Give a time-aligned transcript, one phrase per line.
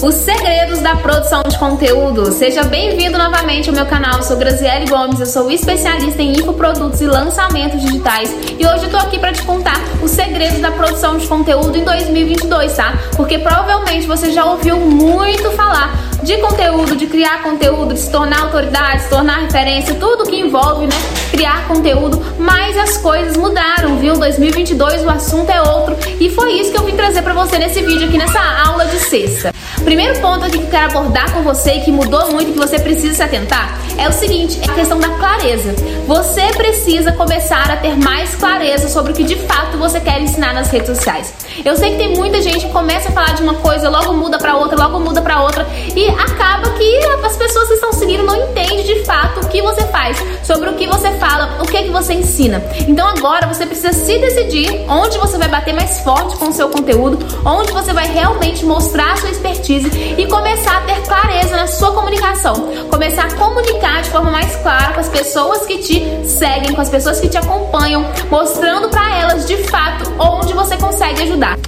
[0.00, 2.30] Os segredos da produção de conteúdo.
[2.30, 4.18] Seja bem-vindo novamente ao meu canal.
[4.18, 8.32] Eu sou Graziele Gomes, eu sou especialista em infoprodutos e lançamentos digitais.
[8.56, 11.82] E hoje eu tô aqui para te contar os segredos da produção de conteúdo em
[11.82, 12.96] 2022, tá?
[13.16, 18.42] Porque provavelmente você já ouviu muito falar de conteúdo, de criar conteúdo, de se tornar
[18.42, 20.96] autoridade, se tornar referência, tudo que envolve, né,
[21.30, 24.16] criar conteúdo, mas as coisas mudaram, viu?
[24.16, 27.82] 2022 o assunto é outro e foi isso que eu vim trazer para você nesse
[27.82, 29.52] vídeo aqui nessa aula de sexta.
[29.84, 32.58] Primeiro ponto aqui que eu quero abordar com você e que mudou muito e que
[32.58, 35.74] você precisa se atentar é o seguinte, é a questão da clareza.
[36.06, 40.54] Você precisa começar a ter mais clareza sobre o que de fato você quer ensinar
[40.54, 41.34] nas redes sociais.
[41.64, 44.38] Eu sei que tem muita gente que começa a falar de uma coisa, logo muda
[44.38, 48.36] para outra, logo muda para outra e acaba que as pessoas que estão seguindo não
[48.36, 51.82] entendem de fato o que você faz, sobre o que você fala, o que é
[51.82, 52.62] que você ensina.
[52.86, 56.68] Então agora você precisa se decidir onde você vai bater mais forte com o seu
[56.68, 61.66] conteúdo, onde você vai realmente mostrar a sua expertise e começar a ter clareza na
[61.66, 62.54] sua comunicação,
[62.90, 66.90] começar a comunicar de forma mais clara com as pessoas que te seguem, com as
[66.90, 71.58] pessoas que te acompanham, mostrando para elas de fato onde você consegue ajudar.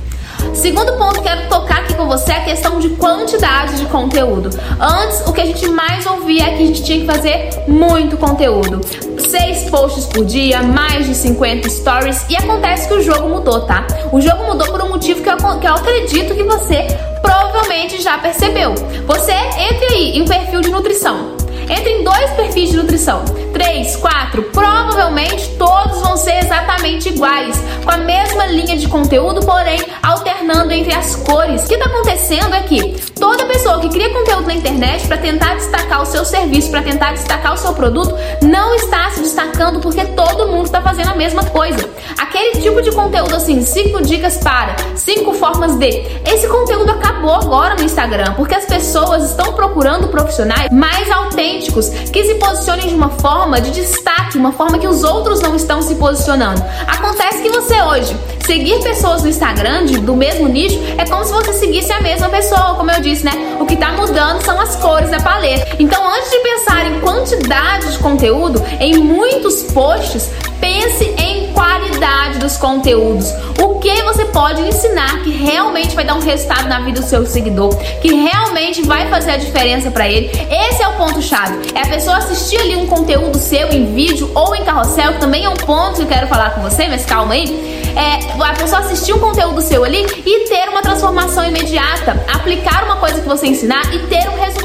[0.55, 4.51] Segundo ponto que quero tocar aqui com você é a questão de quantidade de conteúdo.
[4.79, 8.17] Antes, o que a gente mais ouvia é que a gente tinha que fazer muito
[8.17, 8.81] conteúdo.
[9.29, 12.27] Seis posts por dia, mais de 50 stories.
[12.29, 13.87] E acontece que o jogo mudou, tá?
[14.13, 16.87] O jogo mudou por um motivo que eu, que eu acredito que você
[17.23, 18.75] provavelmente já percebeu.
[19.07, 21.37] Você entre aí em perfil de nutrição.
[21.71, 23.25] Entre em dois perfis de nutrição.
[23.53, 29.81] Três, quatro, provavelmente todos vão ser exatamente iguais, com a mesma linha de conteúdo, porém
[30.03, 31.63] alternando entre as cores.
[31.63, 35.55] O que está acontecendo é que toda pessoa que cria conteúdo na internet para tentar
[35.55, 40.05] destacar o seu serviço, para tentar destacar o seu produto, não está se destacando porque
[40.07, 41.89] todo mundo está fazendo a mesma coisa.
[42.19, 46.05] Aquele tipo de conteúdo assim, cinco dicas para, cinco formas de.
[46.27, 51.60] Esse conteúdo acabou agora no Instagram, porque as pessoas estão procurando profissionais mais autênticos
[52.13, 55.83] que se posicionem de uma forma de destaque, uma forma que os outros não estão
[55.83, 56.63] se posicionando.
[56.87, 61.33] Acontece que você hoje seguir pessoas no Instagram de, do mesmo nicho é como se
[61.33, 63.33] você seguisse a mesma pessoa, como eu disse, né?
[63.61, 65.77] O que está mudando são as cores da paleta.
[65.79, 70.31] Então, antes de pensar em quantidade de conteúdo, em muitos posts,
[70.61, 71.15] pense
[72.01, 73.31] qualidade dos conteúdos.
[73.63, 77.27] O que você pode ensinar que realmente vai dar um resultado na vida do seu
[77.27, 80.31] seguidor, que realmente vai fazer a diferença para ele.
[80.51, 81.59] Esse é o ponto chave.
[81.75, 85.45] É a pessoa assistir ali um conteúdo seu em vídeo ou em carrossel, que também
[85.45, 88.81] é um ponto que eu quero falar com você, mas calma aí é, a pessoa
[88.81, 93.47] assistir um conteúdo seu ali e ter uma transformação imediata, aplicar uma coisa que você
[93.47, 94.60] ensinar e ter um resultado,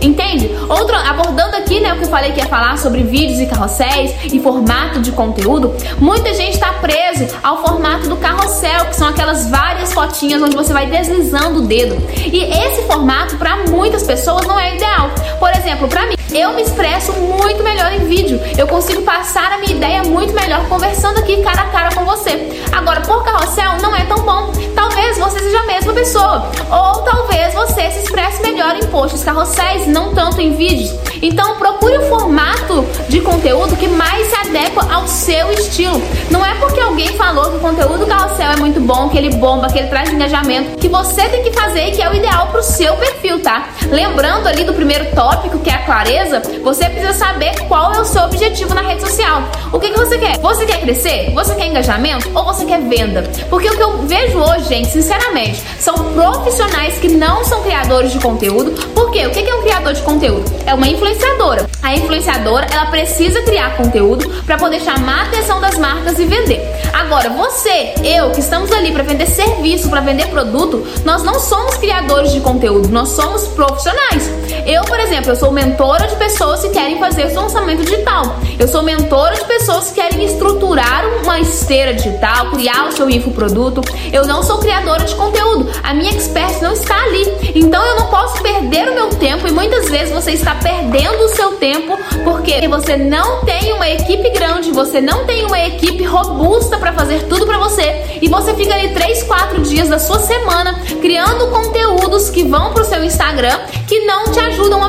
[0.00, 0.50] entende?
[0.68, 4.14] Outro, abordando aqui, né, o que eu falei que ia falar sobre vídeos e carrosséis
[4.32, 9.48] e formato de conteúdo, muita gente está preso ao formato do carrossel, que são aquelas
[9.50, 11.96] várias fotinhas onde você vai deslizando o dedo.
[12.16, 15.10] E esse formato para muitas pessoas não é ideal.
[15.38, 18.40] Por exemplo, para mim eu me expresso muito melhor em vídeo.
[18.56, 22.48] Eu consigo passar a minha ideia muito melhor conversando aqui cara a cara com você.
[22.72, 24.52] Agora, por carrossel não é tão bom.
[24.74, 26.50] Talvez você seja a mesma pessoa.
[26.70, 30.94] Ou talvez você se expresse melhor em posts carrosséis, não tanto em vídeos.
[31.22, 36.00] Então procure o formato de conteúdo que mais se adequa ao seu estilo.
[36.30, 39.68] Não é porque alguém falou que o conteúdo carrossel é muito bom, que ele bomba,
[39.68, 42.62] que ele traz engajamento, que você tem que fazer e que é o ideal pro
[42.62, 43.68] seu perfil, tá?
[43.90, 48.04] Lembrando ali do primeiro tópico, que é a clareza, você precisa saber qual é o
[48.04, 49.42] seu objetivo na rede social.
[49.72, 50.38] O que, que você quer?
[50.38, 51.32] Você quer crescer?
[51.34, 52.30] Você quer engajamento?
[52.34, 53.22] Ou você quer venda?
[53.48, 58.18] Porque o que eu vejo hoje, gente, sinceramente, são profissionais que não são criadores de
[58.18, 58.70] conteúdo.
[58.94, 59.26] Por quê?
[59.26, 60.44] O que é um criador de conteúdo?
[60.66, 61.68] É uma influenciadora.
[61.82, 66.60] A influenciadora, ela precisa criar conteúdo para poder chamar a atenção das marcas e vender.
[66.92, 71.76] Agora, você, eu, que estamos ali para vender serviço, para vender produto, nós não somos
[71.76, 74.30] criadores de conteúdo, nós somos profissionais.
[74.66, 74.77] Eu,
[75.08, 78.36] exemplo, eu sou mentora de pessoas que querem fazer o seu lançamento digital.
[78.58, 83.80] Eu sou mentora de pessoas que querem estruturar uma esteira digital, criar o seu infoproduto.
[84.12, 85.70] Eu não sou criadora de conteúdo.
[85.82, 87.26] A minha expert não está ali.
[87.54, 91.28] Então eu não posso perder o meu tempo e muitas vezes você está perdendo o
[91.28, 96.76] seu tempo porque você não tem uma equipe grande, você não tem uma equipe robusta
[96.76, 100.78] para fazer tudo para você e você fica ali 3, 4 dias da sua semana
[101.00, 104.88] criando conteúdos que vão pro seu Instagram que não te ajudam a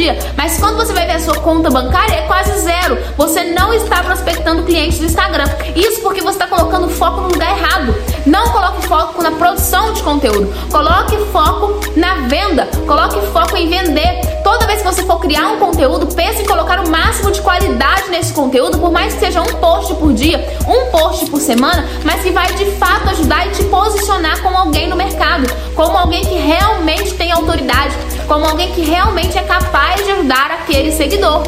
[0.00, 0.18] dia.
[0.34, 2.98] Mas quando você vai ver a sua conta bancária, é quase zero.
[3.18, 5.44] Você não está prospectando clientes do Instagram.
[5.76, 7.94] Isso porque você está colocando foco no lugar errado.
[8.24, 10.50] Não coloque foco na produção de conteúdo.
[10.70, 12.66] Coloque foco na venda.
[12.86, 14.40] Coloque foco em vender.
[14.42, 18.08] Toda vez que você for criar um conteúdo, pense em colocar o máximo de qualidade
[18.08, 22.22] nesse conteúdo, por mais que seja um post por dia, um post por semana, mas
[22.22, 26.34] que vai de fato ajudar e te posicionar como alguém no mercado, como alguém que
[26.36, 27.94] realmente tem autoridade,
[28.30, 31.42] como alguém que realmente é capaz de ajudar aquele seguidor.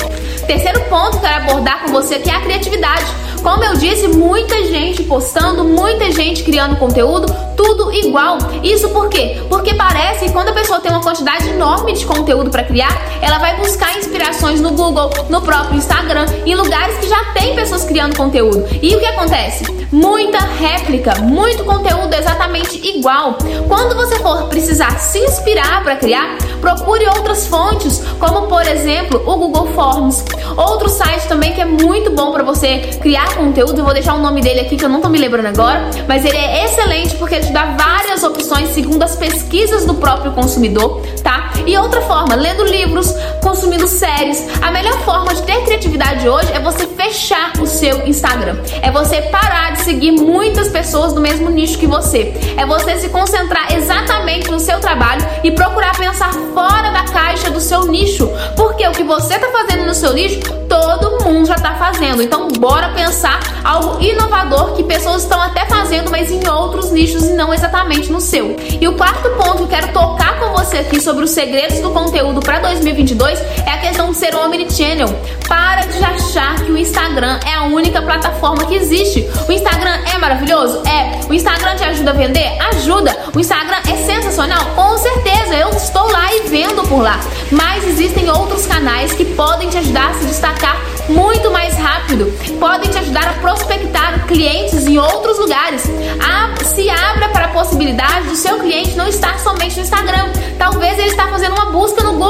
[0.48, 3.06] Terceiro ponto que eu quero abordar com você que é a criatividade.
[3.40, 8.36] Como eu disse, muita gente postando, muita gente criando conteúdo, tudo igual.
[8.64, 9.40] Isso por quê?
[9.48, 13.38] Porque parece que quando a pessoa tem uma quantidade enorme de conteúdo para criar, ela
[13.38, 18.16] vai buscar inspirações no Google, no próprio Instagram, em lugares que já tem pessoas criando
[18.16, 18.66] conteúdo.
[18.82, 19.81] E o que acontece?
[19.92, 23.36] Muita réplica, muito conteúdo exatamente igual.
[23.68, 29.36] Quando você for precisar se inspirar para criar, procure outras fontes, como por exemplo o
[29.36, 30.24] Google Forms.
[30.56, 34.18] Outro site também que é muito bom para você criar conteúdo, eu vou deixar o
[34.18, 37.40] nome dele aqui que eu não tô me lembrando agora, mas ele é excelente porque
[37.40, 41.52] te dá várias opções segundo as pesquisas do próprio consumidor, tá?
[41.66, 44.48] E outra forma, lendo livros, consumindo séries.
[44.62, 48.56] A melhor forma de ter criatividade hoje é você fechar o seu Instagram.
[48.80, 52.32] É você parar de seguir muitas pessoas do mesmo nicho que você.
[52.56, 57.60] É você se concentrar exatamente no seu trabalho e procurar pensar fora da caixa do
[57.60, 58.30] seu nicho.
[58.56, 60.40] Porque o que você está fazendo no seu nicho,
[61.52, 62.22] já está fazendo.
[62.22, 67.34] Então, bora pensar algo inovador que pessoas estão até fazendo, mas em outros nichos e
[67.34, 68.56] não exatamente no seu.
[68.80, 72.40] E o quarto ponto que quero tocar com você aqui sobre os segredos do conteúdo
[72.40, 75.08] para 2022 é a questão de ser omnichannel.
[75.46, 79.28] Para de achar que o Instagram é a única plataforma que existe.
[79.46, 80.82] O Instagram é maravilhoso?
[80.86, 81.20] É.
[81.28, 82.58] O Instagram te ajuda a vender?
[82.74, 83.16] Ajuda.
[83.34, 84.64] O Instagram é sensacional?
[84.74, 87.20] Com certeza, eu estou lá e vendo por lá.
[87.50, 90.76] Mas existem outros canais que podem te ajudar a se destacar
[91.08, 92.26] muito mais rápido,
[92.58, 95.84] podem te ajudar a prospectar clientes em outros lugares.
[96.20, 100.30] A, se abra para a possibilidade do seu cliente não estar somente no Instagram.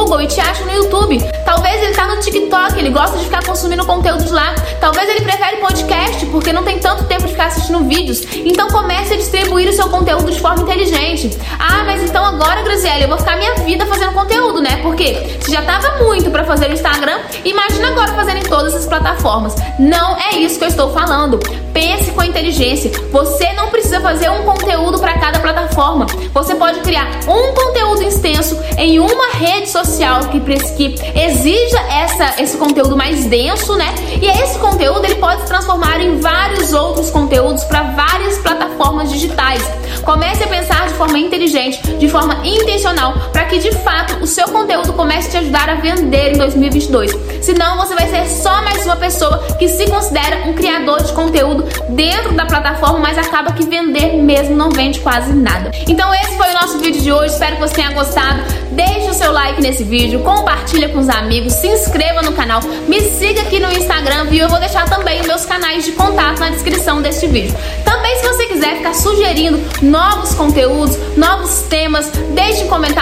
[0.03, 1.17] Google e te acha no YouTube.
[1.45, 4.53] Talvez ele está no TikTok, ele gosta de ficar consumindo conteúdo de lá.
[4.81, 8.23] Talvez ele prefere podcast porque não tem tanto tempo de ficar assistindo vídeos.
[8.35, 11.31] Então comece a distribuir o seu conteúdo de forma inteligente.
[11.57, 14.81] Ah, mas então agora, Graziele, eu vou ficar minha vida fazendo conteúdo, né?
[14.83, 18.85] Porque se já tava muito para fazer o Instagram, imagina agora fazendo em todas as
[18.87, 19.55] plataformas.
[19.79, 21.39] Não é isso que eu estou falando.
[21.73, 22.91] Pense com inteligência.
[23.13, 26.07] Você não precisa fazer um conteúdo para cada plataforma.
[26.35, 29.92] Você pode criar um conteúdo extenso em uma rede social
[30.31, 30.41] que,
[30.77, 33.95] que exija essa, esse conteúdo mais denso, né?
[34.21, 39.63] E esse conteúdo ele pode se transformar em vários outros conteúdos para várias plataformas digitais.
[40.03, 44.49] Comece a pensar de forma inteligente, de forma intencional, para que de fato o seu
[44.49, 47.13] conteúdo comece a te ajudar a vender em 2022.
[47.43, 51.65] Senão você vai ser só mais uma pessoa que se considera um criador de conteúdo
[51.91, 55.71] dentro da plataforma, mas acaba que vender mesmo não vende quase nada.
[55.87, 57.35] Então esse foi o nosso vídeo de hoje.
[57.35, 58.43] Espero que você tenha gostado.
[58.73, 63.01] Deixe o seu like nesse vídeo, compartilha com os amigos, se inscreva no canal, me
[63.01, 64.45] siga aqui no Instagram, viu?
[64.45, 67.57] Eu vou deixar também os meus canais de contato na descrição deste vídeo.
[67.85, 72.93] Também se você quiser ficar sugerindo novos conteúdos, novos temas, deixe um comentário